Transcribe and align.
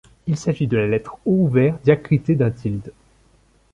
Il 0.25 0.35
s’agit 0.35 0.65
de 0.65 0.77
la 0.77 0.87
lettre 0.87 1.17
O 1.27 1.31
ouvert 1.43 1.77
diacritée 1.83 2.33
d'un 2.33 2.49
tilde. 2.49 2.91